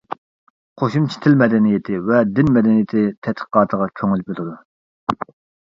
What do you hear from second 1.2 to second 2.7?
تىل مەدەنىيىتى ۋە دىن